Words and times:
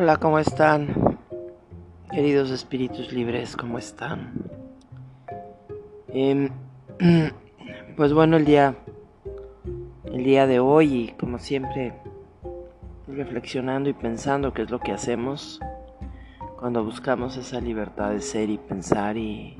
Hola, 0.00 0.16
¿cómo 0.18 0.38
están? 0.38 1.18
Queridos 2.12 2.52
espíritus 2.52 3.12
libres, 3.12 3.56
¿cómo 3.56 3.78
están? 3.78 4.32
Em, 6.06 6.50
pues 7.96 8.12
bueno, 8.12 8.36
el 8.36 8.44
día, 8.44 8.76
el 10.04 10.22
día 10.22 10.46
de 10.46 10.60
hoy, 10.60 10.94
y 10.94 11.08
como 11.18 11.40
siempre, 11.40 11.94
reflexionando 13.08 13.90
y 13.90 13.92
pensando 13.92 14.52
qué 14.52 14.62
es 14.62 14.70
lo 14.70 14.78
que 14.78 14.92
hacemos 14.92 15.58
cuando 16.60 16.84
buscamos 16.84 17.36
esa 17.36 17.60
libertad 17.60 18.10
de 18.10 18.20
ser 18.20 18.50
y 18.50 18.58
pensar 18.58 19.16
y, 19.16 19.56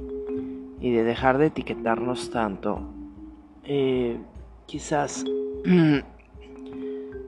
y 0.79 0.93
de 0.93 1.03
dejar 1.03 1.39
de 1.39 1.47
etiquetarnos 1.47 2.31
tanto. 2.31 2.83
Eh, 3.65 4.21
quizás 4.67 5.25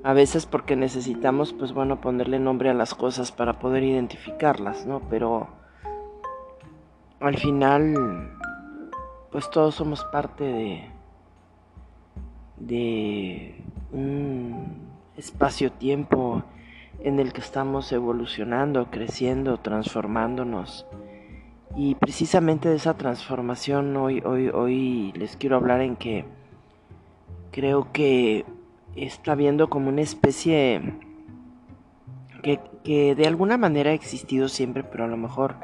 a 0.03 0.13
veces 0.13 0.47
porque 0.47 0.77
necesitamos, 0.77 1.53
pues 1.53 1.73
bueno, 1.73 2.01
ponerle 2.01 2.39
nombre 2.39 2.71
a 2.71 2.75
las 2.75 2.95
cosas 2.95 3.33
para 3.33 3.59
poder 3.59 3.83
identificarlas, 3.83 4.87
¿no? 4.87 5.01
Pero 5.11 5.49
al 7.21 7.37
final, 7.37 8.31
pues 9.31 9.51
todos 9.51 9.75
somos 9.75 10.05
parte 10.05 10.45
de, 10.45 10.91
de 12.57 13.65
un 13.93 14.89
espacio-tiempo 15.17 16.45
en 17.01 17.21
el 17.21 17.33
que 17.33 17.41
estamos 17.43 17.93
evolucionando, 17.93 18.91
creciendo, 18.91 19.59
transformándonos. 19.59 20.87
Y 21.77 21.95
precisamente 21.95 22.69
de 22.69 22.77
esa 22.77 22.95
transformación 22.95 23.97
hoy, 23.97 24.23
hoy, 24.25 24.49
hoy 24.49 25.13
les 25.13 25.37
quiero 25.37 25.57
hablar 25.57 25.83
en 25.83 25.97
que 25.97 26.25
creo 27.53 27.93
que 27.93 28.45
está 28.97 29.35
viendo 29.35 29.71
como 29.71 29.89
una 29.89 30.03
especie 30.03 30.83
que, 32.43 32.61
que, 32.85 33.15
de 33.15 33.27
alguna 33.27 33.57
manera 33.57 33.91
ha 33.91 33.95
existido 33.95 34.49
siempre, 34.49 34.85
pero 34.85 35.05
a 35.05 35.09
lo 35.09 35.17
mejor 35.17 35.57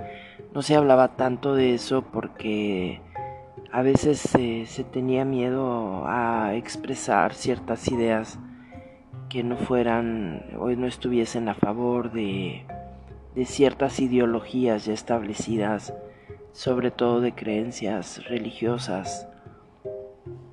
no 0.54 0.62
se 0.62 0.76
hablaba 0.76 1.16
tanto 1.16 1.54
de 1.54 1.74
eso 1.74 2.02
porque 2.02 3.00
a 3.72 3.82
veces 3.82 4.20
se 4.20 4.84
tenía 4.84 5.24
miedo 5.24 6.04
a 6.06 6.54
expresar 6.54 7.34
ciertas 7.34 7.88
ideas 7.88 8.38
que 9.28 9.42
no 9.42 9.56
fueran 9.56 10.44
o 10.58 10.70
no 10.70 10.86
estuviesen 10.86 11.48
a 11.48 11.54
favor 11.54 12.12
de, 12.12 12.64
de 13.34 13.44
ciertas 13.44 14.00
ideologías 14.00 14.86
ya 14.86 14.94
establecidas, 14.94 15.92
sobre 16.52 16.90
todo 16.90 17.20
de 17.20 17.32
creencias 17.32 18.24
religiosas 18.24 19.28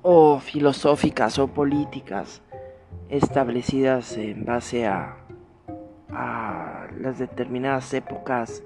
o 0.02 0.38
filosóficas 0.38 1.38
o 1.38 1.48
políticas 1.48 2.42
establecidas 3.08 4.16
en 4.16 4.44
base 4.44 4.86
a, 4.86 5.16
a 6.10 6.86
las 6.98 7.18
determinadas 7.18 7.92
épocas 7.94 8.62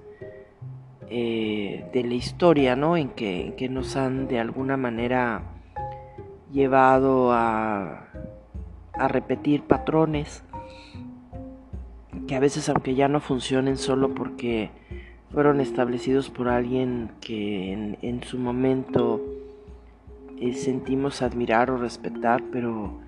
eh, 1.08 1.88
de 1.92 2.04
la 2.04 2.14
historia, 2.14 2.76
¿no? 2.76 2.96
En 2.96 3.10
que, 3.10 3.54
que 3.56 3.68
nos 3.68 3.96
han 3.96 4.28
de 4.28 4.38
alguna 4.38 4.76
manera 4.76 5.42
llevado 6.52 7.32
a, 7.32 8.08
a 8.92 9.08
repetir 9.08 9.62
patrones 9.62 10.42
que 12.26 12.36
a 12.36 12.40
veces 12.40 12.68
aunque 12.68 12.94
ya 12.94 13.08
no 13.08 13.20
funcionen 13.20 13.76
solo 13.76 14.14
porque 14.14 14.70
fueron 15.32 15.60
establecidos 15.60 16.30
por 16.30 16.48
alguien 16.48 17.10
que 17.20 17.72
en, 17.72 17.98
en 18.02 18.22
su 18.22 18.38
momento 18.38 19.20
eh, 20.38 20.52
sentimos 20.54 21.22
admirar 21.22 21.70
o 21.70 21.78
respetar, 21.78 22.42
pero 22.52 23.00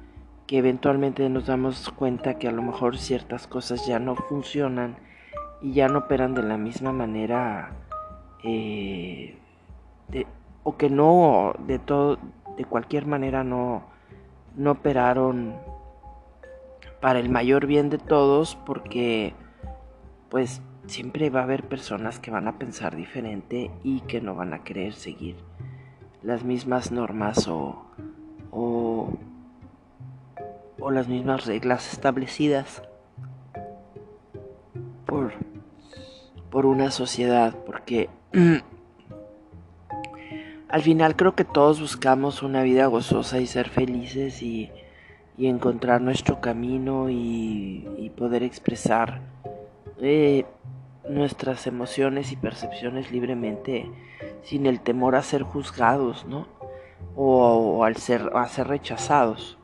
que 0.51 0.59
eventualmente 0.59 1.29
nos 1.29 1.47
damos 1.47 1.91
cuenta 1.91 2.37
que 2.37 2.49
a 2.49 2.51
lo 2.51 2.61
mejor 2.61 2.99
ciertas 2.99 3.47
cosas 3.47 3.87
ya 3.87 4.01
no 4.01 4.17
funcionan 4.17 4.97
y 5.63 5.75
ya 5.75 5.87
no 5.87 6.01
operan 6.01 6.35
de 6.35 6.43
la 6.43 6.57
misma 6.57 6.91
manera 6.91 7.71
eh, 8.43 9.39
o 10.65 10.77
que 10.77 10.91
no 10.91 11.55
de 11.69 11.79
todo 11.79 12.19
de 12.57 12.65
cualquier 12.65 13.07
manera 13.07 13.45
no 13.45 13.85
no 14.57 14.73
operaron 14.73 15.55
para 17.01 17.21
el 17.21 17.29
mayor 17.29 17.67
bien 17.67 17.89
de 17.89 17.99
todos 17.99 18.57
porque 18.67 19.35
pues 20.31 20.63
siempre 20.87 21.31
va 21.31 21.43
a 21.43 21.45
haber 21.45 21.69
personas 21.69 22.19
que 22.19 22.33
van 22.33 22.49
a 22.49 22.59
pensar 22.59 22.97
diferente 22.97 23.71
y 23.85 24.01
que 24.01 24.21
no 24.21 24.35
van 24.35 24.53
a 24.53 24.65
querer 24.65 24.95
seguir 24.95 25.37
las 26.25 26.43
mismas 26.43 26.91
normas 26.91 27.47
o, 27.47 27.85
o 28.51 29.13
o 30.81 30.91
las 30.91 31.09
mismas 31.09 31.47
reglas 31.47 31.93
establecidas 31.93 32.83
por, 35.07 35.33
por 36.51 36.67
una 36.67 36.91
sociedad, 36.91 37.55
porque 37.67 38.09
al 40.69 40.83
final 40.83 41.17
creo 41.17 41.35
que 41.35 41.45
todos 41.45 41.81
buscamos 41.81 42.43
una 42.43 42.63
vida 42.63 42.87
gozosa 42.87 43.41
y 43.41 43.47
ser 43.47 43.69
felices 43.69 44.43
y, 44.43 44.71
y 45.37 45.47
encontrar 45.47 46.01
nuestro 46.01 46.41
camino 46.41 47.11
y, 47.11 47.89
y 47.99 48.11
poder 48.11 48.43
expresar 48.43 49.21
eh, 50.01 50.47
nuestras 51.09 51.67
emociones 51.67 52.33
y 52.33 52.37
percepciones 52.37 53.11
libremente 53.11 53.91
sin 54.43 54.67
el 54.67 54.81
temor 54.81 55.17
a 55.17 55.23
ser 55.23 55.43
juzgados, 55.43 56.25
¿no? 56.27 56.47
O, 57.17 57.79
o 57.79 57.85
al 57.85 57.97
ser, 57.97 58.31
a 58.35 58.47
ser 58.49 58.69
rechazados. 58.69 59.60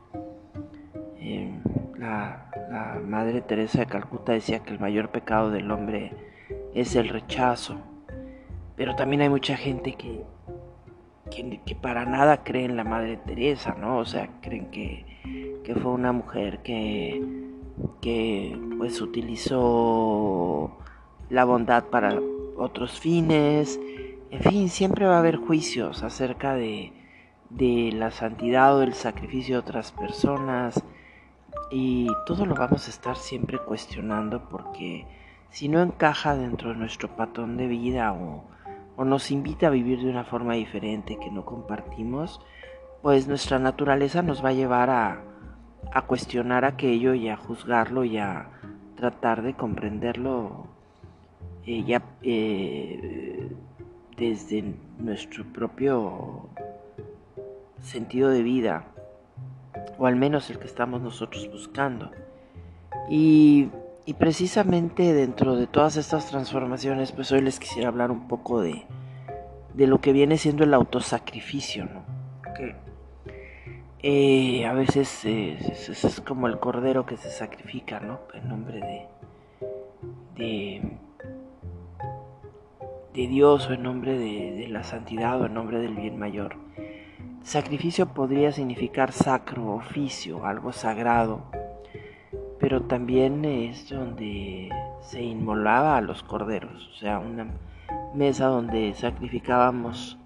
Eh, 1.29 1.59
la, 1.97 2.45
Madre 3.05 3.41
Teresa 3.41 3.79
de 3.79 3.85
Calcuta 3.87 4.31
decía 4.31 4.59
que 4.59 4.71
el 4.71 4.79
mayor 4.79 5.09
pecado 5.09 5.51
del 5.51 5.69
hombre 5.71 6.13
es 6.73 6.95
el 6.95 7.09
rechazo. 7.09 7.77
Pero 8.77 8.95
también 8.95 9.21
hay 9.23 9.29
mucha 9.29 9.57
gente 9.57 9.95
que, 9.95 10.23
que, 11.29 11.75
para 11.75 12.05
nada 12.05 12.43
cree 12.43 12.63
en 12.63 12.77
la 12.77 12.85
Madre 12.85 13.17
Teresa, 13.17 13.75
¿no? 13.77 13.97
O 13.97 14.05
sea, 14.05 14.29
creen 14.41 14.71
que, 14.71 15.05
que 15.65 15.75
fue 15.75 15.91
una 15.91 16.13
mujer 16.13 16.59
que, 16.59 17.21
que 18.01 18.57
pues 18.77 19.01
utilizó 19.01 20.77
la 21.29 21.43
bondad 21.43 21.85
para 21.85 22.17
otros 22.55 22.99
fines. 22.99 23.79
En 24.31 24.41
fin, 24.41 24.69
siempre 24.69 25.05
va 25.05 25.15
a 25.15 25.19
haber 25.19 25.35
juicios 25.35 26.03
acerca 26.03 26.55
de, 26.55 26.93
de 27.49 27.91
la 27.93 28.11
santidad 28.11 28.75
o 28.75 28.79
del 28.79 28.93
sacrificio 28.93 29.55
de 29.55 29.59
otras 29.59 29.91
personas 29.91 30.83
y 31.69 32.07
todo 32.25 32.45
lo 32.45 32.55
vamos 32.55 32.87
a 32.87 32.89
estar 32.89 33.17
siempre 33.17 33.59
cuestionando 33.59 34.47
porque 34.49 35.05
si 35.49 35.67
no 35.67 35.81
encaja 35.81 36.35
dentro 36.35 36.69
de 36.69 36.75
nuestro 36.75 37.15
patrón 37.15 37.57
de 37.57 37.67
vida 37.67 38.13
o, 38.13 38.43
nos 39.03 39.29
invita 39.29 39.67
a 39.67 39.69
vivir 39.69 39.99
de 39.99 40.09
una 40.09 40.23
forma 40.23 40.55
diferente 40.55 41.17
que 41.19 41.29
no 41.29 41.45
compartimos, 41.45 42.41
pues 43.03 43.27
nuestra 43.27 43.59
naturaleza 43.59 44.23
nos 44.23 44.43
va 44.43 44.49
a 44.49 44.53
llevar 44.53 44.89
a, 44.89 45.23
cuestionar 46.07 46.65
aquello 46.65 47.13
y 47.13 47.29
a 47.29 47.37
juzgarlo 47.37 48.03
y 48.03 48.17
a 48.17 48.49
tratar 48.95 49.41
de 49.41 49.53
comprenderlo 49.53 50.67
eh, 51.65 51.83
ya, 51.83 52.03
eh, 52.21 53.51
desde 54.15 54.75
nuestro 54.99 55.43
propio 55.45 56.49
sentido 57.81 58.29
de 58.29 58.43
vida 58.43 58.85
o 59.97 60.05
al 60.05 60.15
menos 60.15 60.49
el 60.49 60.59
que 60.59 60.67
estamos 60.67 61.01
nosotros 61.01 61.49
buscando. 61.51 62.11
Y, 63.09 63.69
precisamente 64.17 65.13
dentro 65.13 65.55
de 65.55 65.67
todas 65.67 65.97
estas 65.97 66.27
transformaciones, 66.27 67.11
pues 67.11 67.31
hoy 67.31 67.41
les 67.41 67.59
quisiera 67.59 67.89
hablar 67.89 68.09
un 68.09 68.27
poco 68.27 68.61
de, 68.61 68.85
de 69.73 69.87
lo 69.87 69.99
que 69.99 70.13
viene 70.13 70.37
siendo 70.37 70.63
el 70.63 70.73
autosacrificio, 70.73 71.85
¿no? 71.85 72.05
Que 72.55 72.75
eh, 74.03 74.65
a 74.65 74.73
veces 74.73 75.25
es, 75.25 76.21
como 76.25 76.47
el 76.47 76.59
cordero 76.59 77.05
que 77.05 77.17
se 77.17 77.29
sacrifica, 77.29 77.99
¿no? 77.99 78.19
En 78.33 78.47
nombre 78.47 78.79
de, 78.79 79.07
de, 80.35 80.81
de 83.13 83.27
Dios 83.27 83.67
o 83.67 83.73
en 83.73 83.83
nombre 83.83 84.17
de 84.17 84.67
la 84.69 84.83
santidad 84.83 85.41
o 85.41 85.47
en 85.47 85.53
nombre 85.53 85.79
del 85.79 85.95
bien 85.95 86.17
mayor. 86.17 86.66
Sacrificio 87.47 88.07
podría 88.07 88.51
significar 88.51 89.13
sacro, 89.13 89.75
oficio, 89.75 90.45
algo 90.45 90.73
sagrado, 90.73 91.43
pero 92.59 92.81
también 92.81 93.45
es 93.45 93.89
donde 93.89 94.69
se 94.99 95.23
inmolaba 95.23 95.95
a 95.95 96.01
los 96.01 96.23
corderos, 96.23 96.89
o 96.93 96.99
sea, 96.99 97.19
una 97.19 97.47
mesa 98.13 98.47
donde 98.47 98.93
sacrificábamos 98.95 100.17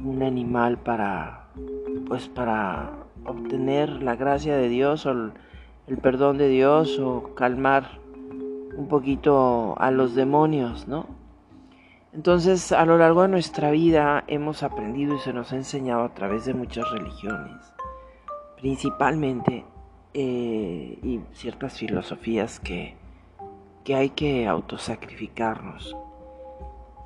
un 0.00 0.22
animal 0.22 0.78
para 0.78 1.48
pues 2.06 2.28
para 2.28 2.92
obtener 3.24 4.00
la 4.00 4.14
gracia 4.14 4.56
de 4.56 4.68
Dios 4.68 5.06
o 5.06 5.10
el, 5.10 5.32
el 5.88 5.98
perdón 5.98 6.38
de 6.38 6.46
Dios 6.46 7.00
o 7.00 7.34
calmar 7.34 7.98
un 8.76 8.86
poquito 8.86 9.74
a 9.80 9.90
los 9.90 10.14
demonios, 10.14 10.86
¿no? 10.86 11.17
Entonces, 12.18 12.72
a 12.72 12.84
lo 12.84 12.98
largo 12.98 13.22
de 13.22 13.28
nuestra 13.28 13.70
vida 13.70 14.24
hemos 14.26 14.64
aprendido 14.64 15.14
y 15.14 15.20
se 15.20 15.32
nos 15.32 15.52
ha 15.52 15.56
enseñado 15.56 16.02
a 16.02 16.14
través 16.14 16.46
de 16.46 16.52
muchas 16.52 16.90
religiones, 16.90 17.72
principalmente, 18.56 19.64
eh, 20.14 20.98
y 21.00 21.20
ciertas 21.30 21.78
filosofías 21.78 22.58
que, 22.58 22.96
que 23.84 23.94
hay 23.94 24.10
que 24.10 24.48
autosacrificarnos. 24.48 25.96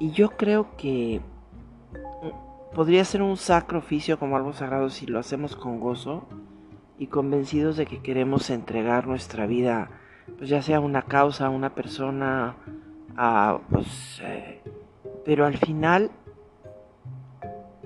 Y 0.00 0.12
yo 0.12 0.30
creo 0.30 0.74
que 0.78 1.20
mm, 1.92 2.74
podría 2.74 3.04
ser 3.04 3.20
un 3.20 3.36
sacro 3.36 3.80
oficio 3.80 4.18
como 4.18 4.38
algo 4.38 4.54
sagrado 4.54 4.88
si 4.88 5.04
lo 5.04 5.18
hacemos 5.18 5.56
con 5.56 5.78
gozo 5.78 6.26
y 6.98 7.08
convencidos 7.08 7.76
de 7.76 7.84
que 7.84 8.00
queremos 8.00 8.48
entregar 8.48 9.06
nuestra 9.06 9.44
vida, 9.44 9.90
pues 10.38 10.48
ya 10.48 10.62
sea 10.62 10.78
a 10.78 10.80
una 10.80 11.02
causa, 11.02 11.48
a 11.48 11.50
una 11.50 11.74
persona, 11.74 12.56
a, 13.14 13.58
pues, 13.68 14.22
eh, 14.24 14.51
pero 15.24 15.46
al 15.46 15.56
final 15.56 16.10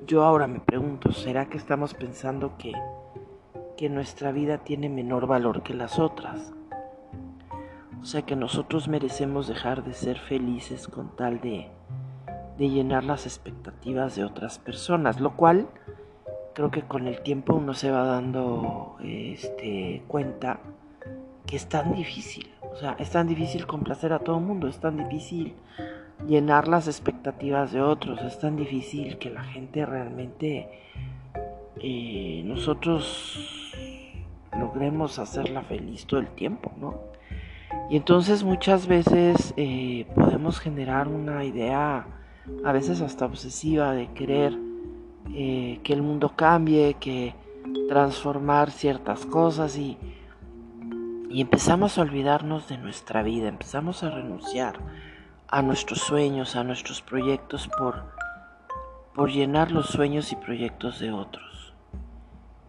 yo 0.07 0.25
ahora 0.25 0.47
me 0.47 0.61
pregunto, 0.61 1.13
¿será 1.13 1.47
que 1.47 1.59
estamos 1.59 1.95
pensando 1.95 2.57
que, 2.59 2.73
que 3.77 3.89
nuestra 3.89 4.33
vida 4.33 4.59
tiene 4.59 4.89
menor 4.89 5.27
valor 5.27 5.63
que 5.63 5.75
las 5.75 5.99
otras? 5.99 6.53
O 8.01 8.05
sea 8.05 8.23
que 8.23 8.37
nosotros 8.37 8.87
merecemos 8.87 9.49
dejar 9.49 9.83
de 9.83 9.93
ser 9.93 10.19
felices 10.19 10.87
con 10.87 11.17
tal 11.17 11.41
de, 11.41 11.69
de 12.57 12.71
llenar 12.71 13.05
las 13.05 13.27
expectativas 13.27 14.15
de 14.15 14.25
otras 14.25 14.59
personas, 14.59 15.21
lo 15.21 15.37
cual 15.37 15.67
creo 16.55 16.71
que 16.71 16.83
con 16.83 17.07
el 17.07 17.21
tiempo 17.23 17.55
uno 17.55 17.75
se 17.75 17.91
va 17.91 18.05
dando 18.05 18.97
este, 19.03 20.03
cuenta 20.07 20.61
que 21.47 21.57
es 21.57 21.69
tan 21.69 21.95
difícil. 21.95 22.51
O 22.73 22.77
sea, 22.77 22.97
es 22.99 23.11
tan 23.11 23.27
difícil 23.27 23.67
complacer 23.67 24.13
a 24.13 24.21
todo 24.21 24.39
el 24.39 24.45
mundo, 24.45 24.69
es 24.69 24.79
tan 24.79 24.97
difícil 24.97 25.55
llenar 26.27 26.69
las 26.69 26.87
expectativas 26.87 27.73
de 27.73 27.81
otros, 27.81 28.21
es 28.23 28.39
tan 28.39 28.57
difícil 28.57 29.19
que 29.19 29.31
la 29.31 29.45
gente 29.45 29.87
realmente 29.87 30.69
eh, 31.81 32.43
nosotros 32.45 33.73
logremos 34.59 35.19
hacerla 35.19 35.63
feliz 35.63 36.07
todo 36.07 36.21
el 36.21 36.29
tiempo, 36.29 36.73
¿no? 36.79 36.95
Y 37.91 37.97
entonces 37.97 38.43
muchas 38.43 38.87
veces 38.87 39.55
eh, 39.57 40.07
podemos 40.15 40.59
generar 40.59 41.09
una 41.09 41.45
idea, 41.45 42.07
a 42.65 42.73
veces 42.73 43.01
hasta 43.01 43.27
obsesiva, 43.27 43.93
de 43.93 44.09
querer 44.09 44.57
eh, 45.35 45.81
que 45.83 45.93
el 45.93 46.03
mundo 46.03 46.33
cambie, 46.35 46.95
que 46.95 47.35
transformar 47.89 48.71
ciertas 48.71 49.27
cosas 49.27 49.77
y, 49.77 49.99
y 51.31 51.41
empezamos 51.41 51.99
a 51.99 52.03
olvidarnos 52.03 52.69
de 52.69 52.79
nuestra 52.79 53.23
vida, 53.23 53.49
empezamos 53.49 54.03
a 54.03 54.11
renunciar 54.11 54.79
a 55.49 55.63
nuestros 55.63 56.01
sueños, 56.01 56.57
a 56.57 56.65
nuestros 56.65 57.03
proyectos 57.03 57.69
por, 57.79 58.05
por 59.15 59.31
llenar 59.31 59.71
los 59.71 59.87
sueños 59.87 60.33
y 60.33 60.37
proyectos 60.37 60.99
de 60.99 61.13
otros. 61.13 61.75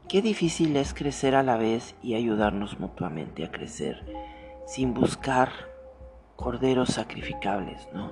Qué 0.07 0.21
difícil 0.21 0.75
es 0.77 0.93
crecer 0.93 1.35
a 1.35 1.43
la 1.43 1.57
vez 1.57 1.95
y 2.01 2.15
ayudarnos 2.15 2.79
mutuamente 2.79 3.43
a 3.43 3.51
crecer 3.51 4.05
sin 4.65 4.93
buscar 4.93 5.49
corderos 6.35 6.89
sacrificables, 6.89 7.87
¿no? 7.93 8.11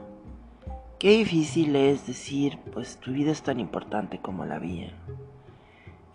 Qué 0.99 1.11
difícil 1.11 1.75
es 1.75 2.07
decir, 2.07 2.57
pues 2.73 2.97
tu 2.97 3.11
vida 3.11 3.31
es 3.31 3.43
tan 3.43 3.59
importante 3.59 4.19
como 4.19 4.45
la 4.45 4.59
mía. 4.59 4.93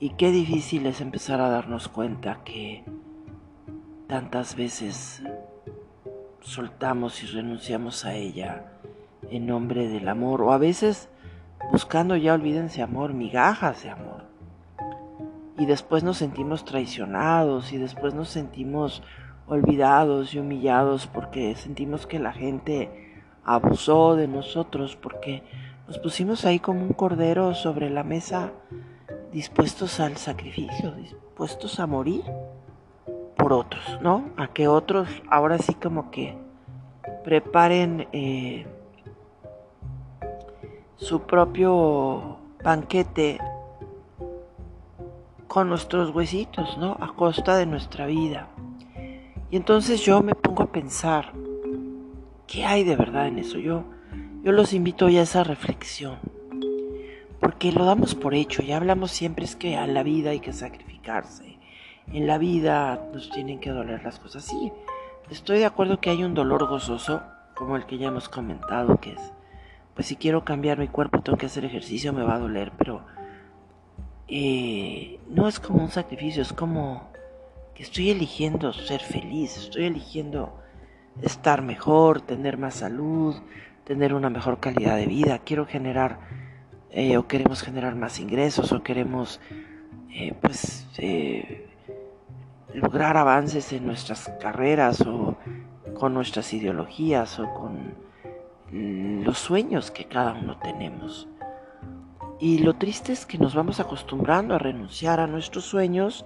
Y 0.00 0.10
qué 0.10 0.32
difícil 0.32 0.86
es 0.86 1.00
empezar 1.00 1.40
a 1.40 1.50
darnos 1.50 1.88
cuenta 1.88 2.42
que 2.44 2.84
tantas 4.08 4.56
veces 4.56 5.22
soltamos 6.40 7.22
y 7.22 7.26
renunciamos 7.26 8.04
a 8.04 8.14
ella 8.14 8.64
en 9.30 9.46
nombre 9.46 9.88
del 9.88 10.08
amor 10.08 10.42
o 10.42 10.52
a 10.52 10.58
veces 10.58 11.08
buscando 11.70 12.16
ya 12.16 12.34
olvídense 12.34 12.82
amor, 12.82 13.12
migajas 13.12 13.82
de 13.82 13.90
amor. 13.90 14.24
Y 15.58 15.66
después 15.66 16.02
nos 16.02 16.16
sentimos 16.16 16.64
traicionados 16.64 17.72
y 17.72 17.78
después 17.78 18.14
nos 18.14 18.28
sentimos 18.28 19.02
olvidados 19.46 20.34
y 20.34 20.38
humillados 20.38 21.06
porque 21.06 21.54
sentimos 21.54 22.06
que 22.06 22.18
la 22.18 22.32
gente 22.32 23.22
abusó 23.44 24.16
de 24.16 24.26
nosotros 24.26 24.96
porque 24.96 25.42
nos 25.86 25.98
pusimos 25.98 26.44
ahí 26.44 26.60
como 26.60 26.82
un 26.82 26.92
cordero 26.92 27.54
sobre 27.54 27.90
la 27.90 28.04
mesa 28.04 28.52
dispuestos 29.32 30.00
al 30.00 30.16
sacrificio, 30.16 30.92
dispuestos 30.92 31.78
a 31.78 31.86
morir 31.86 32.22
por 33.40 33.52
otros, 33.52 33.82
¿no? 34.02 34.30
A 34.36 34.48
que 34.48 34.68
otros 34.68 35.08
ahora 35.30 35.58
sí 35.58 35.74
como 35.74 36.10
que 36.10 36.36
preparen 37.24 38.06
eh, 38.12 38.66
su 40.96 41.22
propio 41.22 42.38
banquete 42.62 43.38
con 45.48 45.68
nuestros 45.68 46.14
huesitos, 46.14 46.76
¿no? 46.78 46.96
A 47.00 47.14
costa 47.14 47.56
de 47.56 47.66
nuestra 47.66 48.06
vida. 48.06 48.48
Y 49.50 49.56
entonces 49.56 50.02
yo 50.02 50.22
me 50.22 50.34
pongo 50.34 50.62
a 50.62 50.72
pensar, 50.72 51.32
¿qué 52.46 52.64
hay 52.64 52.84
de 52.84 52.94
verdad 52.94 53.26
en 53.26 53.38
eso? 53.38 53.58
Yo, 53.58 53.84
yo 54.44 54.52
los 54.52 54.72
invito 54.72 55.06
a 55.06 55.10
esa 55.10 55.42
reflexión, 55.42 56.18
porque 57.40 57.72
lo 57.72 57.84
damos 57.84 58.14
por 58.14 58.34
hecho, 58.34 58.62
ya 58.62 58.76
hablamos 58.76 59.10
siempre 59.10 59.44
es 59.44 59.56
que 59.56 59.76
a 59.76 59.86
la 59.86 60.02
vida 60.02 60.30
hay 60.30 60.40
que 60.40 60.52
sacrificarse, 60.52 61.58
en 62.12 62.26
la 62.26 62.38
vida 62.38 63.08
nos 63.12 63.30
tienen 63.30 63.60
que 63.60 63.70
doler 63.70 64.02
las 64.02 64.18
cosas. 64.18 64.44
Sí, 64.44 64.72
estoy 65.30 65.58
de 65.58 65.66
acuerdo 65.66 66.00
que 66.00 66.10
hay 66.10 66.24
un 66.24 66.34
dolor 66.34 66.66
gozoso, 66.66 67.22
como 67.54 67.76
el 67.76 67.86
que 67.86 67.98
ya 67.98 68.08
hemos 68.08 68.28
comentado, 68.28 68.98
que 69.00 69.12
es, 69.12 69.32
pues 69.94 70.06
si 70.06 70.16
quiero 70.16 70.44
cambiar 70.44 70.78
mi 70.78 70.88
cuerpo, 70.88 71.20
tengo 71.20 71.38
que 71.38 71.46
hacer 71.46 71.64
ejercicio, 71.64 72.12
me 72.12 72.22
va 72.22 72.36
a 72.36 72.38
doler, 72.38 72.72
pero 72.76 73.04
eh, 74.28 75.20
no 75.28 75.48
es 75.48 75.60
como 75.60 75.82
un 75.82 75.90
sacrificio, 75.90 76.42
es 76.42 76.52
como 76.52 77.10
que 77.74 77.82
estoy 77.82 78.10
eligiendo 78.10 78.72
ser 78.72 79.00
feliz, 79.00 79.56
estoy 79.56 79.84
eligiendo 79.84 80.58
estar 81.22 81.62
mejor, 81.62 82.20
tener 82.20 82.56
más 82.56 82.74
salud, 82.74 83.36
tener 83.84 84.14
una 84.14 84.30
mejor 84.30 84.60
calidad 84.60 84.96
de 84.96 85.06
vida, 85.06 85.40
quiero 85.40 85.66
generar 85.66 86.20
eh, 86.90 87.16
o 87.16 87.26
queremos 87.26 87.62
generar 87.62 87.94
más 87.94 88.18
ingresos 88.20 88.72
o 88.72 88.82
queremos 88.82 89.40
eh, 90.12 90.34
pues 90.40 90.86
lograr 92.74 93.16
avances 93.16 93.72
en 93.72 93.86
nuestras 93.86 94.30
carreras 94.40 95.00
o 95.02 95.36
con 95.98 96.14
nuestras 96.14 96.52
ideologías 96.52 97.38
o 97.38 97.52
con 97.54 97.94
los 98.72 99.38
sueños 99.38 99.90
que 99.90 100.06
cada 100.06 100.32
uno 100.32 100.58
tenemos. 100.58 101.28
Y 102.38 102.58
lo 102.58 102.74
triste 102.74 103.12
es 103.12 103.26
que 103.26 103.38
nos 103.38 103.54
vamos 103.54 103.80
acostumbrando 103.80 104.54
a 104.54 104.58
renunciar 104.58 105.20
a 105.20 105.26
nuestros 105.26 105.64
sueños 105.64 106.24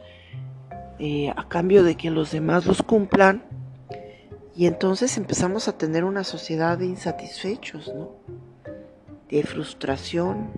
eh, 0.99 1.33
a 1.35 1.49
cambio 1.49 1.83
de 1.83 1.97
que 1.97 2.11
los 2.11 2.31
demás 2.31 2.67
los 2.67 2.83
cumplan 2.83 3.43
y 4.57 4.67
entonces 4.67 5.17
empezamos 5.17 5.67
a 5.67 5.77
tener 5.77 6.05
una 6.05 6.23
sociedad 6.23 6.79
de 6.79 6.87
insatisfechos, 6.87 7.93
de 9.29 9.43
frustración. 9.43 10.51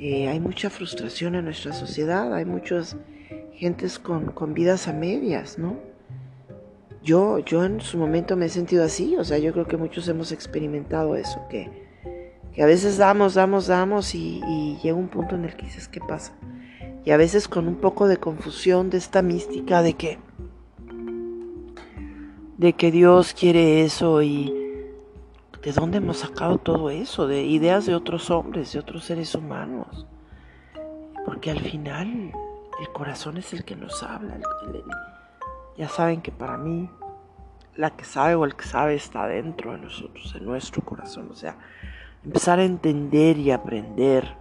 Eh, 0.00 0.28
hay 0.28 0.40
mucha 0.40 0.68
frustración 0.68 1.36
en 1.36 1.44
nuestra 1.44 1.72
sociedad, 1.72 2.34
hay 2.34 2.44
muchas 2.44 2.96
gentes 3.62 4.00
con, 4.00 4.54
vidas 4.54 4.88
a 4.88 4.92
medias, 4.92 5.56
¿no? 5.56 5.76
Yo, 7.00 7.38
yo 7.38 7.64
en 7.64 7.80
su 7.80 7.96
momento 7.96 8.36
me 8.36 8.46
he 8.46 8.48
sentido 8.48 8.82
así, 8.82 9.16
o 9.16 9.22
sea, 9.22 9.38
yo 9.38 9.52
creo 9.52 9.68
que 9.68 9.76
muchos 9.76 10.08
hemos 10.08 10.32
experimentado 10.32 11.14
eso, 11.14 11.46
que, 11.48 11.70
que 12.52 12.60
a 12.60 12.66
veces 12.66 12.96
damos, 12.96 13.34
damos, 13.34 13.68
damos 13.68 14.16
y, 14.16 14.40
y, 14.48 14.78
llega 14.82 14.96
un 14.96 15.06
punto 15.06 15.36
en 15.36 15.44
el 15.44 15.54
que 15.54 15.66
dices, 15.66 15.86
¿qué 15.86 16.00
pasa? 16.00 16.32
Y 17.04 17.12
a 17.12 17.16
veces 17.16 17.46
con 17.46 17.68
un 17.68 17.76
poco 17.76 18.08
de 18.08 18.16
confusión 18.16 18.90
de 18.90 18.98
esta 18.98 19.22
mística 19.22 19.80
de 19.80 19.94
que, 19.94 20.18
de 22.58 22.72
que 22.72 22.90
Dios 22.90 23.32
quiere 23.32 23.82
eso 23.82 24.22
y 24.22 24.52
de 25.62 25.72
dónde 25.72 25.98
hemos 25.98 26.16
sacado 26.16 26.58
todo 26.58 26.90
eso, 26.90 27.28
de 27.28 27.44
ideas 27.44 27.86
de 27.86 27.94
otros 27.94 28.28
hombres, 28.28 28.72
de 28.72 28.80
otros 28.80 29.04
seres 29.04 29.36
humanos. 29.36 30.08
Porque 31.24 31.52
al 31.52 31.60
final 31.60 32.32
el 32.82 32.90
corazón 32.90 33.36
es 33.36 33.52
el 33.52 33.64
que 33.64 33.76
nos 33.76 34.02
habla. 34.02 34.40
ya 35.76 35.88
saben 35.88 36.20
que 36.20 36.32
para 36.32 36.56
mí 36.56 36.90
la 37.76 37.90
que 37.90 38.04
sabe 38.04 38.34
o 38.34 38.44
el 38.44 38.56
que 38.56 38.64
sabe 38.64 38.96
está 38.96 39.26
dentro 39.26 39.72
de 39.72 39.78
nosotros, 39.78 40.34
en 40.34 40.44
nuestro 40.44 40.82
corazón. 40.82 41.28
O 41.30 41.34
sea, 41.34 41.56
empezar 42.24 42.58
a 42.58 42.64
entender 42.64 43.38
y 43.38 43.52
aprender 43.52 44.34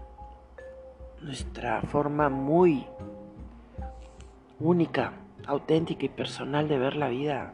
nuestra 1.21 1.81
forma 1.83 2.29
muy 2.29 2.87
única, 4.59 5.13
auténtica 5.45 6.05
y 6.05 6.09
personal 6.09 6.67
de 6.67 6.79
ver 6.79 6.95
la 6.95 7.09
vida, 7.09 7.53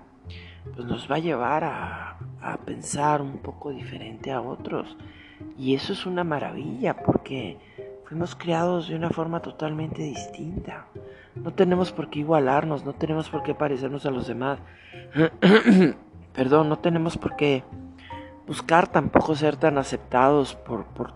pues 0.73 0.87
nos 0.87 1.11
va 1.11 1.15
a 1.15 1.19
llevar 1.19 1.65
a, 1.65 2.17
a 2.41 2.57
pensar 2.65 3.21
un 3.21 3.39
poco 3.39 3.71
diferente 3.71 4.31
a 4.31 4.41
otros. 4.41 4.97
Y 5.57 5.75
eso 5.75 5.91
es 5.91 6.05
una 6.05 6.23
maravilla 6.23 6.95
porque 6.95 7.57
Fuimos 8.07 8.35
creados 8.35 8.87
de 8.87 8.95
una 8.95 9.09
forma 9.09 9.41
totalmente 9.41 10.01
distinta. 10.01 10.85
No 11.35 11.51
tenemos 11.51 11.91
por 11.91 12.09
qué 12.09 12.19
igualarnos, 12.19 12.85
no 12.85 12.93
tenemos 12.93 13.29
por 13.29 13.43
qué 13.43 13.53
parecernos 13.53 14.05
a 14.05 14.11
los 14.11 14.27
demás. 14.27 14.59
Perdón, 16.33 16.69
no 16.69 16.79
tenemos 16.79 17.17
por 17.17 17.35
qué 17.35 17.63
buscar 18.47 18.87
tampoco 18.87 19.35
ser 19.35 19.57
tan 19.57 19.77
aceptados 19.77 20.55
por, 20.55 20.85
por, 20.85 21.13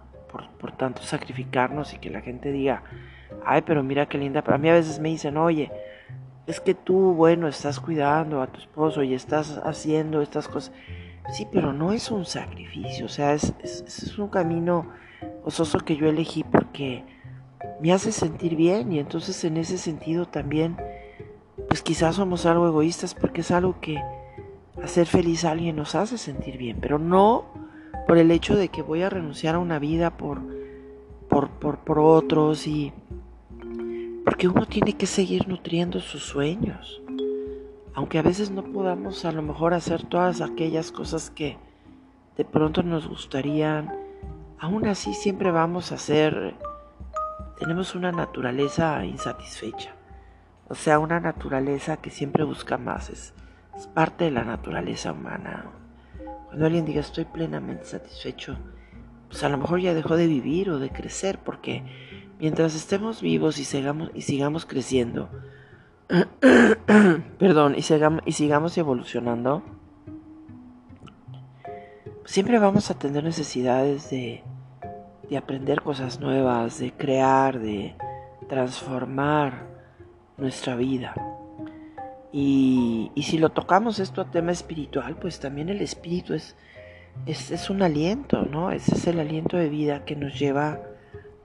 por, 0.60 0.72
tanto 0.74 1.02
sacrificarnos 1.02 1.94
y 1.94 2.00
que 2.00 2.10
la 2.10 2.20
gente 2.20 2.52
diga, 2.52 2.84
ay, 3.46 3.62
pero 3.62 3.84
mira 3.84 4.08
qué 4.08 4.18
linda. 4.18 4.42
Pero 4.42 4.56
a 4.56 4.58
mí 4.58 4.68
a 4.68 4.74
veces 4.74 5.00
me 5.00 5.08
dicen, 5.08 5.38
oye, 5.38 5.72
es 6.46 6.60
que 6.60 6.74
tú, 6.74 7.14
bueno, 7.14 7.48
estás 7.48 7.80
cuidando 7.80 8.42
a 8.42 8.48
tu 8.48 8.60
esposo 8.60 9.02
y 9.02 9.14
estás 9.14 9.62
haciendo 9.64 10.22
estas 10.22 10.50
cosas. 10.50 10.74
Sí, 11.32 11.48
pero 11.52 11.72
no 11.72 11.94
es 11.94 12.12
un 12.12 12.26
sacrificio, 12.26 13.06
o 13.06 13.10
sea, 13.10 13.34
es, 13.34 13.54
es, 13.64 14.18
un 14.18 14.28
camino 14.28 14.92
gozoso 15.44 15.80
que 15.80 15.96
yo 15.96 16.08
elegí 16.08 16.44
porque 16.44 17.04
me 17.82 17.94
hace 17.94 18.12
sentir 18.12 18.56
bien 18.56 18.92
y 18.92 19.00
entonces 19.00 19.44
en 19.44 19.58
ese 19.58 19.78
sentido 19.78 20.26
también, 20.28 20.78
pues 21.68 21.82
quizás 21.82 22.16
somos 22.16 22.46
algo 22.46 22.68
egoístas 22.68 23.14
porque 23.14 23.42
es 23.42 23.52
algo 23.52 23.80
que 23.82 24.02
hacer 24.84 25.08
feliz 25.08 25.46
a 25.46 25.52
alguien 25.52 25.76
nos 25.76 25.96
hace 25.96 26.18
sentir 26.18 26.58
bien, 26.58 26.78
pero 26.82 27.00
no 27.00 27.46
por 28.08 28.18
el 28.18 28.32
hecho 28.32 28.56
de 28.56 28.70
que 28.70 28.82
voy 28.82 29.04
a 29.04 29.10
renunciar 29.10 29.56
a 29.56 29.60
una 29.60 29.80
vida 29.80 30.18
por, 30.18 30.42
por, 31.30 31.50
por, 31.50 31.80
por 31.80 32.00
otros 32.00 32.68
y 32.68 32.94
porque 34.26 34.48
uno 34.48 34.66
tiene 34.66 34.94
que 34.94 35.08
seguir 35.08 35.48
nutriendo 35.48 36.00
sus 36.00 36.24
sueños. 36.24 37.02
Aunque 37.94 38.18
a 38.18 38.22
veces 38.22 38.52
no 38.52 38.64
podamos 38.64 39.26
a 39.26 39.32
lo 39.32 39.42
mejor 39.42 39.74
hacer 39.74 40.04
todas 40.04 40.42
aquellas 40.42 40.92
cosas 40.92 41.30
que 41.30 41.58
de 42.38 42.46
pronto 42.46 42.84
nos 42.84 43.08
gustarían, 43.08 43.94
aún 44.62 44.88
así 44.88 45.16
siempre 45.16 45.50
vamos 45.50 45.92
a 45.92 45.96
hacer, 45.96 46.54
tenemos 47.60 47.96
una 47.96 48.12
naturaleza 48.12 49.04
insatisfecha. 49.04 49.96
O 50.70 50.76
sea, 50.76 51.00
una 51.00 51.20
naturaleza 51.20 51.98
que 51.98 52.12
siempre 52.12 52.44
busca 52.44 52.78
más. 52.78 53.10
Es, 53.10 53.34
es 53.76 53.88
parte 53.88 54.26
de 54.26 54.32
la 54.32 54.44
naturaleza 54.44 55.12
humana. 55.12 55.66
Cuando 56.46 56.66
alguien 56.66 56.86
diga 56.86 57.02
estoy 57.02 57.26
plenamente 57.26 57.86
satisfecho, 57.86 58.56
pues 59.28 59.44
a 59.44 59.50
lo 59.50 59.58
mejor 59.58 59.82
ya 59.82 59.96
dejó 59.96 60.16
de 60.16 60.28
vivir 60.28 60.70
o 60.70 60.78
de 60.78 60.92
crecer 60.92 61.40
porque 61.40 61.84
mientras 62.40 62.76
estemos 62.76 63.22
vivos 63.22 63.58
y 63.58 63.66
sigamos, 63.66 64.12
y 64.14 64.22
sigamos 64.22 64.66
creciendo, 64.68 65.30
perdón, 67.40 67.74
y 67.76 67.82
sigamos, 67.82 68.22
y 68.26 68.34
sigamos 68.34 68.78
evolucionando, 68.78 69.64
siempre 72.26 72.60
vamos 72.60 72.92
a 72.92 72.98
tener 72.98 73.24
necesidades 73.24 74.10
de, 74.10 74.44
de 75.30 75.38
aprender 75.38 75.82
cosas 75.82 76.20
nuevas, 76.20 76.80
de 76.80 76.92
crear, 76.92 77.60
de 77.60 77.96
transformar 78.50 79.68
nuestra 80.38 80.76
vida. 80.76 81.14
Y, 82.34 83.12
y, 83.14 83.24
si 83.24 83.38
lo 83.38 83.50
tocamos 83.50 84.00
esto 84.00 84.22
a 84.22 84.32
tema 84.32 84.52
espiritual, 84.52 85.18
pues 85.18 85.40
también 85.40 85.70
el 85.70 85.82
espíritu 85.82 86.34
es, 86.34 86.56
es, 87.26 87.52
es, 87.52 87.70
un 87.70 87.82
aliento, 87.82 88.44
¿no? 88.44 88.72
Ese 88.72 88.96
es 88.96 89.08
el 89.08 89.20
aliento 89.20 89.58
de 89.58 89.68
vida 89.68 90.06
que 90.06 90.16
nos 90.16 90.40
lleva 90.40 90.80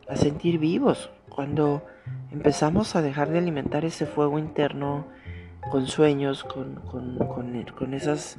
a 0.08 0.16
sentir 0.16 0.58
vivos. 0.58 1.10
Cuando 1.28 1.84
empezamos 2.30 2.94
a 2.94 3.02
dejar 3.02 3.30
de 3.30 3.38
alimentar 3.38 3.84
ese 3.84 4.06
fuego 4.06 4.38
interno 4.38 5.06
con 5.70 5.86
sueños, 5.86 6.44
con, 6.44 6.76
con, 6.76 7.18
con, 7.74 7.94
esas 7.94 8.38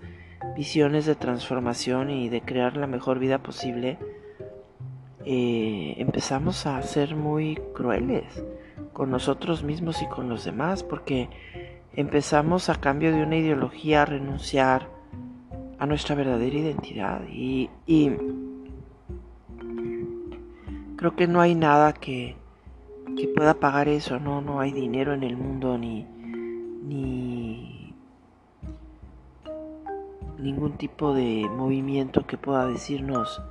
visiones 0.55 1.05
de 1.05 1.15
transformación 1.15 2.09
y 2.09 2.29
de 2.29 2.41
crear 2.41 2.77
la 2.77 2.87
mejor 2.87 3.19
vida 3.19 3.39
posible, 3.39 3.97
eh, 5.25 5.95
empezamos 5.97 6.65
a 6.65 6.81
ser 6.81 7.15
muy 7.15 7.59
crueles 7.73 8.43
con 8.93 9.11
nosotros 9.11 9.63
mismos 9.63 10.01
y 10.01 10.07
con 10.07 10.29
los 10.29 10.45
demás, 10.45 10.83
porque 10.83 11.29
empezamos 11.93 12.69
a 12.69 12.75
cambio 12.75 13.11
de 13.11 13.23
una 13.23 13.37
ideología 13.37 14.03
a 14.03 14.05
renunciar 14.05 14.89
a 15.79 15.85
nuestra 15.85 16.15
verdadera 16.15 16.57
identidad. 16.57 17.21
Y, 17.29 17.69
y 17.85 18.11
Creo 20.97 21.15
que 21.15 21.27
no 21.27 21.41
hay 21.41 21.53
nada 21.53 21.93
que, 21.93 22.35
que 23.15 23.27
pueda 23.27 23.53
pagar 23.53 23.87
eso, 23.87 24.19
no, 24.19 24.41
no 24.41 24.59
hay 24.59 24.71
dinero 24.71 25.13
en 25.13 25.21
el 25.21 25.37
mundo 25.37 25.77
ni, 25.77 26.07
ni 26.83 27.76
ningún 30.39 30.77
tipo 30.77 31.13
de 31.13 31.47
movimiento 31.49 32.25
que 32.25 32.37
pueda 32.37 32.65
decirnos 32.67 33.41